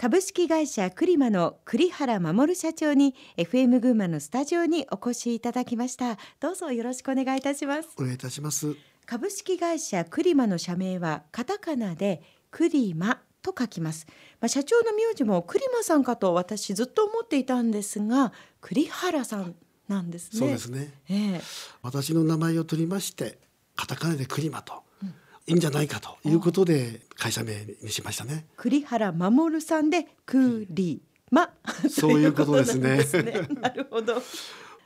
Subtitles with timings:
[0.00, 6.18] 株式会社クリマの栗原守社長に FM 群馬のスタジオにお越しいただきました。
[6.38, 7.88] どうぞよろしくお願いいたします。
[7.98, 8.76] お願いいたします。
[9.06, 12.22] 株式会社クリマの社名はカタカナで
[12.52, 14.06] クリマと書きます、
[14.40, 19.56] まあ、社長の名字もクリマさんかと私ずっと思っていたんですが栗原さん
[19.88, 20.38] なんですね。
[20.38, 21.40] そうですね、ええ。
[21.82, 23.36] 私の名前を取りまして
[23.74, 24.84] カタカナでクリマと、
[25.48, 28.46] いいんじゃないかということで会社名にしましたね。
[28.56, 31.50] 栗原守さんでクリマ。
[31.90, 33.02] そういうことですね。
[33.04, 33.60] ということなんですね。
[33.62, 34.22] なるほど。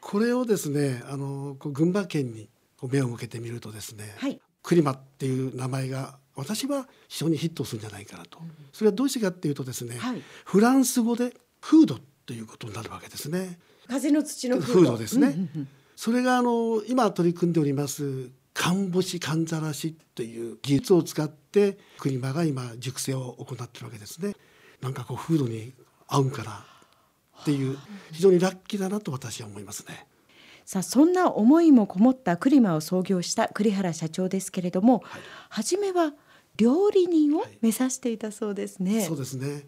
[0.00, 2.48] これをですねあのこう群馬県に
[2.82, 4.40] 目を向けてみるとですね、はい。
[4.62, 8.38] クリマっていう名前が私は非常にヒットするんじゃないかなと、
[8.72, 10.22] それはどうしてかっていうとですね、はい。
[10.44, 13.58] フランス語でフードということになるわけですね。
[13.88, 15.68] 風の土のフードですね、うんうんうん。
[15.96, 18.30] それがあの今取り組んでおります
[18.62, 24.36] 寒干し寒ざらしという技術を使ってクリマが今熟成を行ってるわけですね。
[24.80, 25.72] なんかこうフードに
[26.06, 26.64] 合うんかな
[27.40, 27.76] っていう
[28.12, 30.06] 非常にラッキーだなと私は思いますね。
[30.64, 35.22] さあそんな思いもこもったクリマを創業した栗原社長ですけれども、はい。
[35.48, 36.12] 初めは
[36.56, 39.00] 料理人を目指していたそうですね。
[39.00, 39.64] そうですね。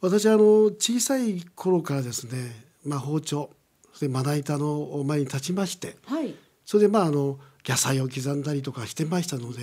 [0.00, 3.50] 私あの小さい頃からですね、まあ、包丁
[3.90, 6.36] そしてまな板の前に立ちましてはい。
[6.64, 9.60] それでまああの野菜を刻んだりとかしてましたので、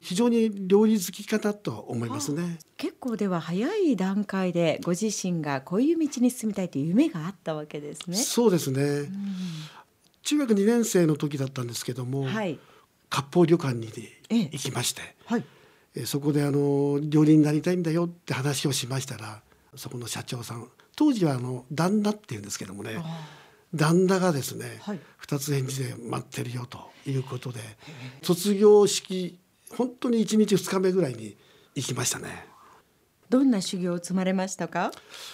[0.00, 2.58] 非常に料理好きかなと思いますね。
[2.76, 8.16] 結構では早い段階でご自身がこういう道に進みたいという夢があったわけですね。
[8.16, 9.10] そうですね、
[10.22, 12.58] 中学2年生の時だったんですけども、はい。
[13.10, 13.88] 割烹旅館に
[14.28, 15.44] ええ行きまして、はい。
[15.94, 19.42] えそこであの料理になりたいんだよって話をしましたら
[19.74, 23.02] そこの社長さん当時はあの旦那っていうんですけどもね
[23.74, 27.60] 旦那がですね、はい二つ返事で待ってるよということで
[28.22, 29.38] 卒業式
[29.76, 31.36] 本当に1日2日目ぐらいに
[31.74, 32.46] 行きましたね。
[33.28, 34.90] どんな修行を積まれましたか？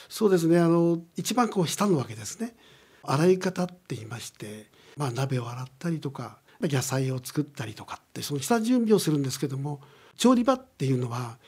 [0.08, 2.56] そうですねあの一番こう下のわけですね
[3.04, 9.80] 洗い方って言いまして、まあ、鍋を洗ったりとか野菜を作ったりとかってその下準備をするんですけども
[10.16, 11.38] 調理場っていうのは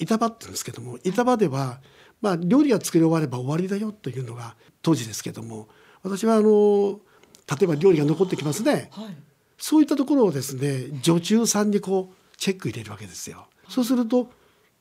[0.00, 1.80] 板場って言うんですけども板場では、
[2.20, 5.68] まあ、料理が作り終われば終わりだよというのが当時ですけども
[6.02, 7.00] 私はあの
[7.48, 9.16] 例えば料理が残ってきますねはい。
[9.58, 13.46] そういったところをですね女中さんにこうチェック入れるわけですよ。
[13.68, 14.28] そうすると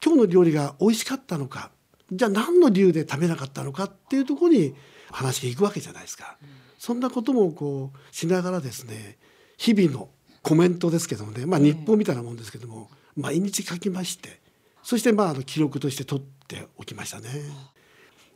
[0.04, 1.72] 今日の料理が美味しかったのか
[2.12, 4.74] じゃあ何の理由で食べなかったのかっていうところに
[5.12, 6.38] 話がいくわけじゃないですか。
[6.80, 9.18] そんなこともこうしながらですね
[9.58, 10.10] 日々の
[10.42, 14.42] コメントですけどもね、まあ、日報みたいなもんですけども、毎日書きまして
[14.81, 17.30] そしてまああの記録として取っておきましたね。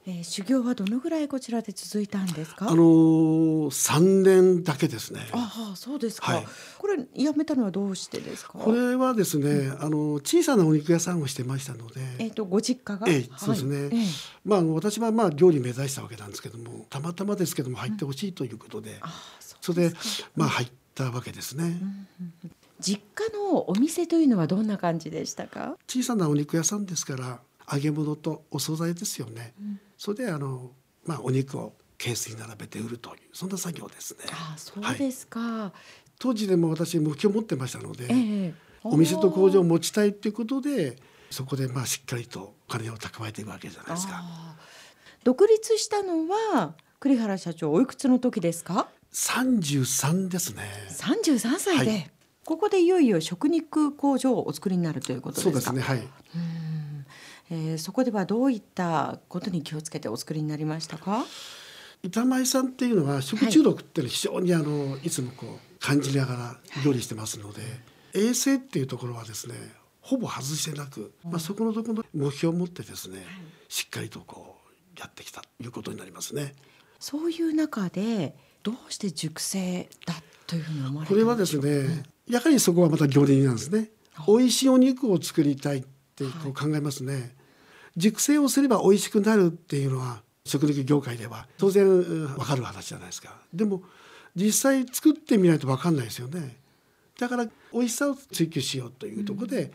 [0.08, 2.70] えー修行はどのぐらいこちらで続いたんですか？
[2.70, 5.22] あのー、3年だけですね。
[5.32, 6.48] ああそうですか、はい。
[6.78, 8.54] これやめたのはどうしてですか？
[8.60, 13.12] これはですね、あの小さなお肉屋さんをしてましたので、えっ、とご実家が？
[13.12, 13.76] ええそうですね。
[13.78, 13.96] はい。
[13.96, 14.06] ええ。
[14.44, 19.96] まあ私はまあ料理目指したわけなんですけどもたまたまですけども入ってほしいということで、ああそそれで
[20.36, 21.82] まあ入ったわけですね、
[22.80, 25.78] 実家のお店というのはどんな感じでしたか？
[25.88, 27.40] 小さなお肉屋さんですから
[27.74, 29.54] 揚げ物とお惣菜ですよね、
[30.06, 30.72] それであの
[31.06, 34.20] まあお肉をケースに並べて売るというそんな作業ですね。
[34.32, 35.72] ああそうですか。
[36.20, 38.14] 当時でも私目標を持ってましたので、え
[38.50, 38.54] え。
[38.84, 40.98] お店と工場を持ちたいということで
[41.32, 44.24] そこでまあしっかりとお金を蓄えていくわけじゃないですか。
[45.24, 50.64] 独立したのは栗原社長おいくつの時ですか？33ですね。
[50.90, 52.12] 三十三歳で、はい。
[52.44, 55.62] ここでいよいよ食肉工場をお作りになるということですか？
[55.62, 56.08] そうですねはい
[57.50, 61.26] えーそこではどういったことに気をつけてお作りになりましたか？
[62.04, 67.62] 板前さんっていうのは食中毒っていうのは非常にあのいつもこう感じながら料理してますので、
[68.14, 69.56] 衛生っていうところはですね
[70.02, 73.26] ほぼ外してなく、まあ、そこのところの目標を持ってですね、
[73.68, 74.58] しっかりとこ
[74.96, 76.54] うやってきたということになりますね。
[77.00, 80.14] そういう中でどうして熟成だ
[80.46, 83.90] というふうに思われたこれはですね、やはりそこはまた料理人なんですね。
[84.28, 85.82] 美味しいお肉を作りたいっ
[86.16, 87.35] てこう考えますね。
[87.98, 93.36] 熟成をすれば美味しくなるっていうのは食肉業界では当然うんわかる話じゃないですか。
[93.54, 93.82] でも
[94.36, 96.58] 実際作ってみないとわかんないですよね。
[97.18, 99.72] だから美味しさを追求しようというところで、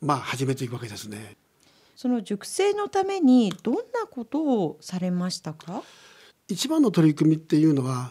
[0.00, 1.36] まあ始めていくわけですね。
[1.94, 5.84] その熟成のためにどんなことをされましたか？
[6.48, 8.10] 一番の取り組みっていうのは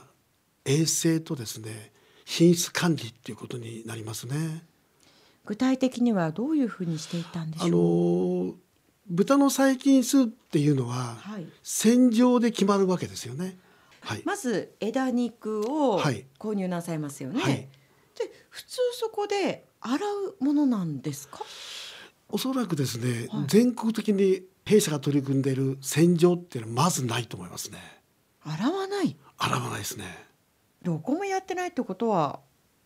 [0.63, 1.91] 衛生とですね
[2.23, 4.63] 品質管理っていうことになりますね。
[5.45, 7.67] 具体的にはどういうふうにしていったんでしょう？
[7.67, 8.53] あの
[9.09, 13.57] 豚の細菌数っていうのははい洗浄で決まるわけですよね。
[14.01, 14.21] はい。
[14.25, 17.41] まず枝肉をはい購入なさいますよね。
[17.41, 17.67] はいで
[18.49, 19.97] 普通そこで洗
[20.39, 21.39] うものなんですか？
[22.29, 27.79] おそらくですね、はい全国的に弊社が取り組んでいる洗浄っていうのはまずないと思いますね
[28.43, 30.05] 洗わない洗わないですね
[30.83, 32.39] どこもやってないってことは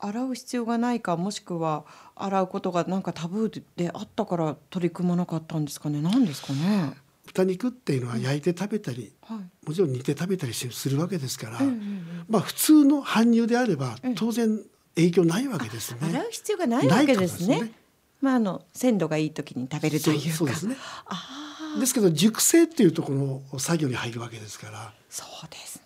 [0.06, 1.86] 洗う必要がないかもしくは
[2.16, 6.02] 洗うことがなんかタブーであったから取り組まなかったんですかね？
[6.02, 6.94] 何ですかね？
[7.26, 9.68] 豚肉っていうのは焼いて食べたり、はい。
[9.68, 12.26] もちろん煮て食べたりするわけですから、うんうんうん。
[12.28, 14.16] まあ普通の搬入であればうん。
[14.16, 14.60] 当然
[14.96, 16.00] 影響ないわけですね。
[16.02, 17.62] 洗う必要がないわけですね。
[17.62, 17.72] ね。
[18.20, 20.36] まああの鮮度がいい時に食べるというか。
[20.36, 20.76] そうですね。
[21.06, 24.94] ああですけど熟成っていうところの作業に入るわけですから。
[25.10, 25.83] そうですね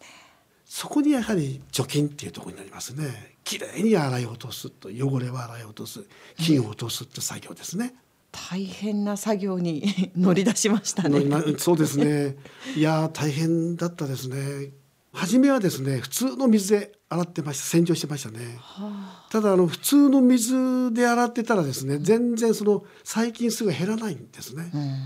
[0.77, 3.37] そこにやはり除菌っていうところになりますね。
[3.43, 6.05] きれいに洗い落とすと汚れを洗い落とす
[6.37, 7.95] 菌を落とすって作業ですね。
[8.31, 12.35] 大変な作業に乗り出しましたねなそうですね。
[12.75, 14.69] いやー大変だったですね。
[15.13, 18.59] 初めはですね普通の水で洗ってました洗浄してましたね。
[18.59, 24.69] はあただあの普通の水で洗ってたらですね全然その細菌数が減らないんですね。
[24.71, 24.97] うん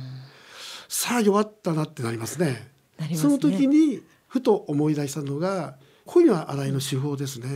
[0.89, 2.73] さあ弱ったなってなりますね。
[2.97, 4.01] なりますねその時に
[4.31, 5.75] ふと思い出したのが
[6.05, 7.47] 濃いの洗いの手法ですね。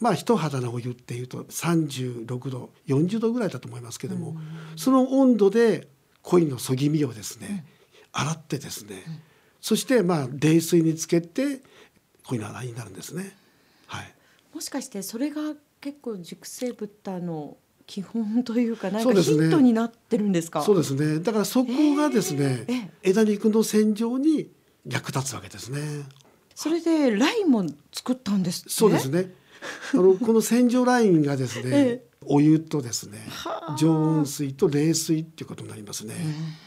[0.00, 4.34] まあ一肌のお湯っていうと36度40度ぐらいだと思いますけども、
[4.76, 5.88] その温度で
[6.22, 7.66] 鯉のそぎ身をですね、
[8.12, 9.04] 洗ってですね、
[9.60, 11.60] そしてまあ冷水につけて
[12.24, 13.36] 鯉の洗いになるんですね。
[13.86, 14.14] はい。
[14.54, 15.52] もしかしてそれが
[15.82, 20.62] 結構熟成豚の基本というかなんかヒントになってるんですか？
[20.62, 21.18] そうですね。
[21.18, 24.48] だからそこがですね、ええ枝肉の洗浄に
[24.86, 25.80] 役立つわけですね。
[26.54, 28.70] それでラインも作ったんですって？
[28.70, 29.32] そうですね。
[29.92, 36.14] あの この洗浄ラインがですね、えお湯とですねはあ、常温水と冷水っていうことになりますね。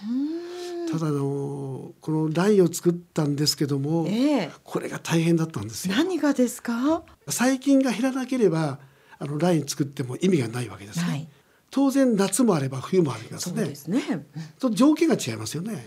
[0.08, 0.34] うん
[0.92, 5.96] ただあのこのラインを作ったんですけども、ええこれが大変だったんですよ。
[5.96, 7.04] 何がですか？
[7.28, 8.80] 細菌が減らなければ
[9.18, 11.06] あのライン作っても意味がないわけですね。
[11.08, 11.28] ない
[11.72, 13.76] 当然夏もあれば冬もありますねそうで。
[13.76, 14.28] すね
[14.60, 15.84] と条件が違いますよね。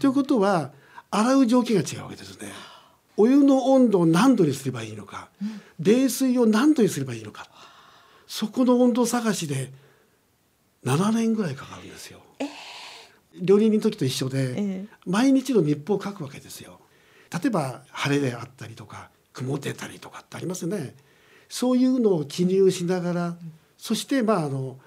[0.00, 0.72] ということは
[1.10, 2.52] 洗う条件が違うわけですね。
[3.16, 5.28] お湯の温度を何度にすればいいのか、
[5.80, 7.48] 冷水を何度にすればいいのか
[8.26, 9.70] そこの温度探しで
[10.84, 12.20] 7年ぐらいかかるんですよ。
[13.40, 16.80] 料理人の時と一緒で、ええ毎日の日報を書くわけですよ。
[17.32, 20.94] 例えば晴れであったりとか曇ってたりとかってありますよね。
[21.48, 23.36] そういうのを記入しながら、
[23.78, 24.78] そしてまああの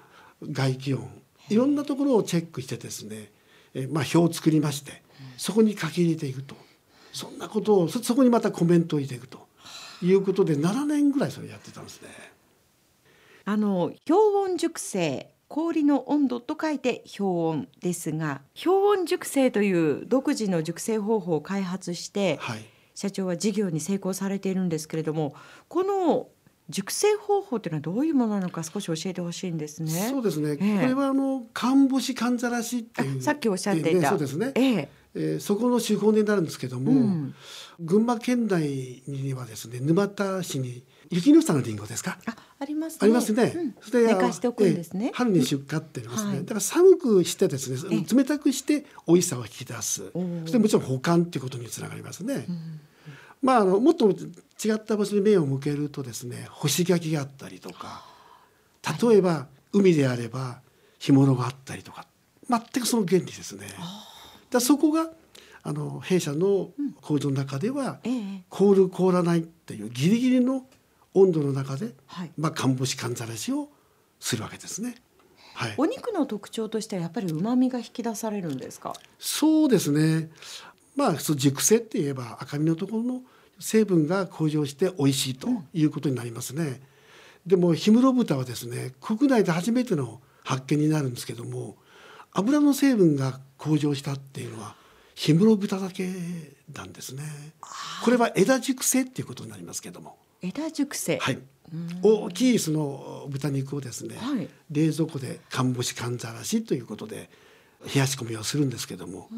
[0.42, 1.08] 外気温
[1.48, 3.30] いろんなところをチェックしてですね、
[3.74, 5.02] えまあ表を作りまして
[5.36, 6.56] そこに書き入れていくと。
[7.12, 9.50] そんなことをそそこにまたコメントを入れていくと。
[10.02, 12.08] いうことで7年ぐらいそれやってたんですね。
[13.44, 22.64] あの氷温熟成氷の温度と書いて氷温ですが氷温熟成という独自の熟成方法を開発してはい。
[22.92, 25.34] 社長は事業に成功されているんですけれども
[25.68, 26.28] この
[26.68, 30.08] 熟成方法というのはどういうものなのか少し教えてほしいんですね。
[30.10, 30.80] そうですね、ええ。
[30.80, 34.10] これはあの看干しかんざらしっていうあさっきおっしゃっていた。
[34.10, 37.34] そうですね、えええーそこの手法になるんですけども、うん。
[37.80, 42.18] 群馬県内にはですね沼田市に雪の下のリンゴですか？
[42.26, 42.98] あありますね。
[43.02, 43.74] ありますね、うん。
[43.80, 45.06] そ寝かしておくんですね。
[45.06, 46.38] ええ春に出荷ってありますね、はい。
[46.40, 50.10] だから寒くしてですえね冷たくして美味しさを引き出す。
[50.12, 52.46] そしてもちろん保管っていうことにつながりますね、
[53.42, 58.04] まああのもっと違った場所に目を向けるとですね干し柿があったりとか
[59.02, 60.60] 例えば海であれば
[60.98, 62.06] 干物があったりとか
[62.48, 63.66] 全くその原理ですね。
[64.50, 65.10] だそこが
[65.62, 66.70] あの弊社の
[67.00, 70.64] 工場の中では、ええ凍る凍らないっていうギリギリの
[71.14, 72.30] 温度の中で、はい。
[72.36, 73.68] まあ、看干しかんざらしを
[74.18, 74.94] するわけですね。
[75.54, 78.94] はい、お肉の特徴としてはやっぱり旨味が引き出されるんですか？
[79.18, 80.30] そうですね。
[80.96, 83.22] まあそう熟成って言えば赤身のところの
[83.58, 86.80] 成分が向上して美味しいということになりますね。
[87.46, 91.76] でも氷室豚はですね国内で初めての発見になるんですけども
[92.32, 94.74] 油の成分が向上したっていうのは
[95.16, 96.08] 氷室豚だけ
[96.72, 97.22] なんですね。
[98.04, 100.16] これは枝熟成っていうことになりますけども。
[100.40, 101.18] 枝熟成。
[101.18, 101.38] はい。
[102.02, 107.30] 大きいその豚肉をですね、はい冷蔵庫で乾干し寒ざらしということで
[107.94, 109.28] 冷やし込みをするんですけども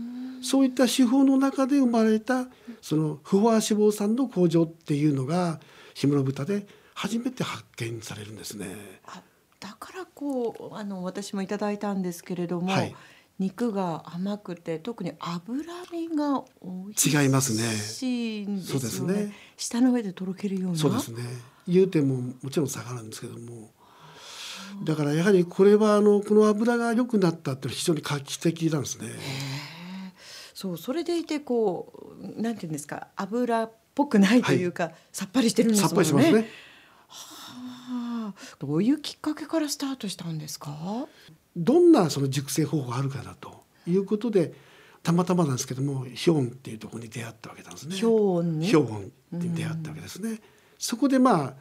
[0.43, 2.47] そういった手法の中で生まれた
[2.81, 5.61] その不飽和脂肪酸の向上っていうのが
[5.95, 8.67] 氷室豚で初めて発見されるんですね。
[9.62, 12.95] あだからこうあの私もいただいたんですけれども、はい。
[13.38, 16.45] 肉が甘くて特に脂身が
[17.23, 17.62] 違いますね。
[18.61, 19.33] そうですね。
[19.57, 20.78] 舌の上でとろけるような。
[20.78, 21.23] そうですね。
[21.66, 23.71] 融点ももちろん下がるんですけども。
[24.85, 29.09] だからやはりこれはあのこの油が良くなったっていうのは非常に画期的なんですね。
[30.54, 36.09] そうそれでいてこうなんていうんですか油っぽくないというか、さっぱりしてるんですさもんね。
[36.09, 36.50] っぱりしますね。
[37.09, 37.42] はあ
[38.59, 41.07] どういうきっかけからスタートしたんですか？
[41.57, 44.55] どんなその熟成方法があるかなということで
[45.03, 47.97] たまたまなんですけどもヒョンっていうところに出会ったわけなんですね。
[47.97, 48.67] ヒョンに？
[48.69, 50.41] ヒョンに出会ったわけですね。
[50.79, 51.55] そこでまあ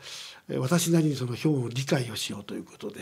[0.50, 2.96] え私なりにそのヒョンを理解をしようということで、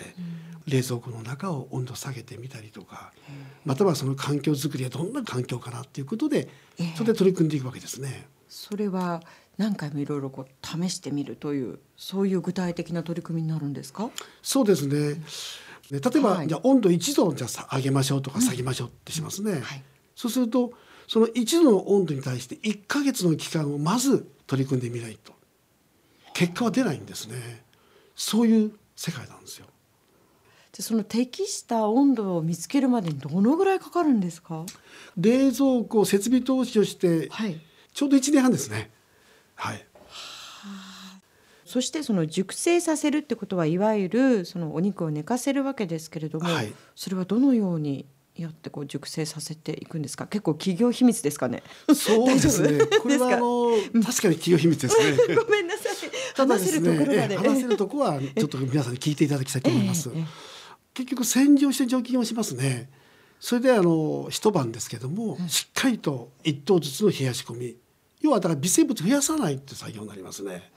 [0.68, 3.14] 冷蔵庫の中を温度下げてみたりとか、
[3.64, 6.50] またはその環境づくりはどんな環境かなっていうことで、
[6.96, 8.28] それで取り組んでいくわけですね。
[8.50, 9.22] それは
[9.60, 14.10] 何回もいろいろこう試してみるというそういう具体的な取り組みになるんですか？
[14.42, 15.22] そうですね。
[15.92, 19.60] ね例えば、はいじゃあ温度1度じゃ上げましょうとか下げましょうってしますね。
[19.60, 19.84] はい
[20.16, 20.72] そうすると
[21.08, 25.34] その1度の温度に対して1ヶ月の期間をまず取り組んでみないと
[26.34, 27.63] 結果は出ないんですね。
[28.16, 29.66] そういう世界なんですよ。
[30.72, 34.66] でその適した温度を見つけるまでにどのぐらいかかるんですか？
[35.18, 37.60] 冷蔵庫設備投資をしてはい
[37.94, 38.92] ちょうど1年半ですね。
[39.60, 39.86] はい。
[41.66, 50.25] そしてその熟成させるってことはいわゆるそのお肉を寝かせるわけですけれども、はいそれはどのようにやってこう熟成させていくんですか？
[50.25, 51.62] 結構企業秘密ですかね？
[51.94, 52.86] そうですね。
[53.04, 53.72] これはあの
[54.04, 55.36] 確かに企業秘密ですね。
[55.36, 55.96] ごめんなさい
[56.36, 60.10] 話せるところまで、ええ話せるとこはちょっと皆さんに聞いていただきたいと思います。
[60.10, 60.25] ええええ
[60.96, 62.89] 結局洗浄して除菌をしますね。
[63.39, 67.78] それであの一晩ですけども、しっかりと一頭ずつの冷やし込み、
[68.22, 70.72] 要はだから微生物増やさないって作業になりますね。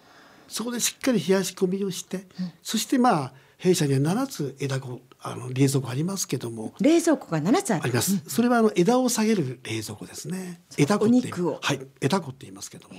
[0.49, 2.27] そこでしっかり冷やし込みをして、
[2.63, 8.23] そしてまあ弊社には7つ枝子あの冷蔵庫ありますけども、冷蔵庫が7つあります。
[8.29, 10.61] それはあの枝を下げる冷蔵庫ですね。
[10.77, 12.95] 枝子ってはい、枝子って言いますけども。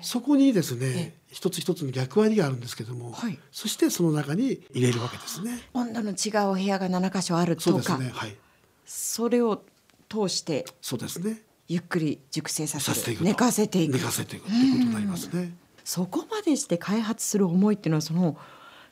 [0.00, 5.60] そこにですね、一つ一つの役割があるんですけども、はいそしてその中に入れるわけですね。
[5.74, 8.10] 温度の違うお部屋が7箇所あるとかそうですね。
[8.12, 8.36] はい、
[8.84, 9.62] それを
[10.08, 11.42] 通してそうですね。
[11.68, 15.54] ゆっくり熟成させていくと寝かせていく寝かせていくってことになりますね。
[15.84, 18.36] そこまでして開発する思いっていうのはその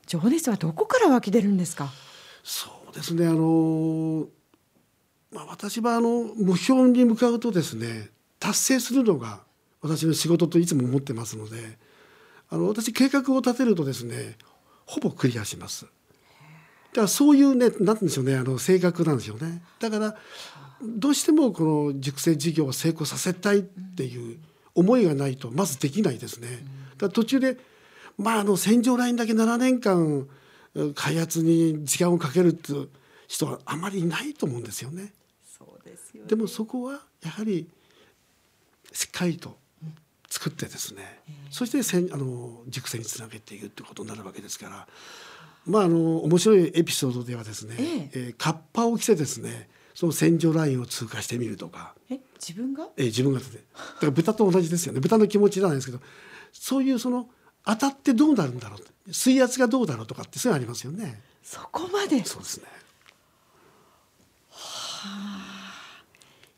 [0.07, 1.91] 情熱はどこから湧き出るんですか？
[2.45, 3.27] そうですね。
[3.27, 4.27] あの
[5.33, 9.41] まあ私はあの目標に向かうとですね、達成するのが
[9.81, 11.79] 私の仕事といつも思ってますので、
[12.51, 14.37] あの私計画を立てるとですね、
[14.85, 15.87] ほぼクリアします。
[15.87, 15.89] だ
[16.95, 19.63] からそういうね、なんて言うんでしょうね、あの性格なんですよね。
[19.81, 20.17] だから
[20.83, 24.39] どうしてもこの熟成事業を成功させたいっていう
[24.75, 26.49] 思いがないとまずできないですね。
[26.95, 27.57] だから途中で
[28.19, 30.27] まああの洗浄ラインだけ7年間
[30.75, 32.89] うん開発に時間をかけるっていう
[33.29, 35.13] 人はあまりいないと思うんですよね。
[35.47, 37.67] そうですよでもそこはやはり
[38.93, 39.57] しっかりと
[40.29, 44.87] 作ってですね、そしてせんあの熟成につなげていくってことになるわけですから、
[45.65, 48.11] まああの面白いエピソードではですね、ええ。
[48.13, 52.87] えーカッパを着てですね、その洗浄ラインを通過してみるとか、え自分が？
[52.99, 53.51] えー自分がだか
[54.03, 55.01] ら豚と同じですよね。
[55.01, 56.01] 豚の気持ちじゃないですけど、
[56.53, 57.31] そういうその
[57.65, 61.23] 当たってどうなるんだろう、水圧がどうだろうとかってそういうのありますよね。
[61.43, 62.23] そこまで？
[62.25, 62.67] そうですね。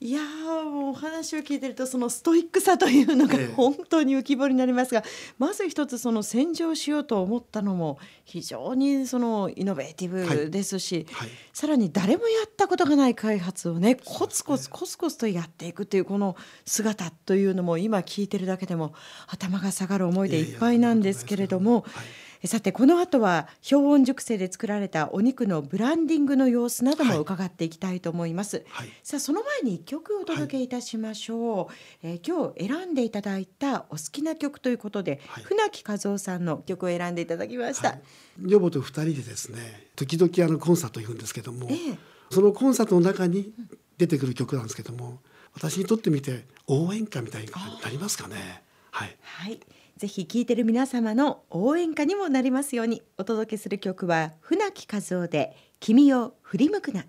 [0.01, 3.47] いやーもうお話を聞いてるとそのストイックさというのがええ。
[3.49, 5.03] 本当に浮き彫りになりますが、
[5.39, 10.09] まず一つその洗浄しようと思ったのも非常にそのイノベーティ
[10.45, 11.29] ブですし、はい。
[11.53, 18.95] さらに誰もやったことがない開発をねコツコツコツコツとやっていくというこの姿というのも今聞いてるだけでも
[19.27, 21.81] 頭が下がる思いでいっぱいなんですけれども。
[21.81, 28.65] はいさてこの後は氷温熟成で作られたお肉のブランディングの様子なども伺っていきたいと思います。
[28.69, 28.89] はい。
[29.03, 35.45] さあその前に一曲お届けいたしましょう、えー今日選んでいただいたお好きな曲ということで、はい。
[35.45, 38.01] 船木和夫さんの曲を選んでいただきました、はい。
[38.45, 41.99] 女房と二人でですね時々あのコンサート行くんですけども、ええ。
[42.31, 43.53] そのコンサートの中に
[43.97, 45.21] 出てくる曲なんですけども
[45.55, 47.49] 私にとってみて応援歌みたいに
[47.83, 48.63] なりますかね。
[48.91, 49.17] はい。
[49.23, 49.59] はい
[49.99, 53.03] ぜひ聴いてる皆様の応援歌にもなりますように。
[53.19, 57.05] お届けする曲は船木和夫で君を振り向くな。